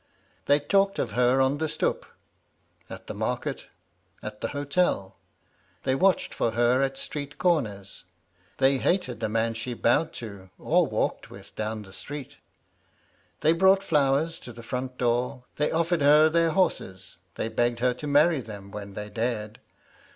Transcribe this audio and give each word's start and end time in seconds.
They 0.47 0.59
talked 0.59 0.97
of 0.97 1.11
her 1.11 1.39
on 1.39 1.59
the 1.59 1.67
stoep, 1.69 2.07
at 2.89 3.05
the 3.05 3.13
market, 3.13 3.67
at 4.23 4.41
the 4.41 4.47
hotel; 4.47 5.15
they 5.83 5.93
watched 5.93 6.33
for 6.33 6.53
her 6.53 6.81
at 6.81 6.97
street 6.97 7.37
corners; 7.37 8.03
they 8.57 8.79
hated 8.79 9.19
the 9.19 9.29
man 9.29 9.53
she 9.53 9.75
bowed 9.75 10.11
to 10.13 10.49
or 10.57 10.87
walked 10.87 11.29
with 11.29 11.55
down 11.55 11.83
the 11.83 11.93
street. 11.93 12.37
They 13.41 13.53
brought 13.53 13.83
flowers 13.83 14.39
to 14.39 14.51
the 14.51 14.63
front 14.63 14.97
door; 14.97 15.43
they 15.57 15.69
offered 15.71 16.01
her 16.01 16.29
their 16.29 16.49
horses; 16.49 17.17
they 17.35 17.47
begged 17.47 17.77
her 17.77 17.93
to 17.93 18.07
marry 18.07 18.41
them 18.41 18.71
when 18.71 18.95
they 18.95 19.07
dared. 19.11 19.59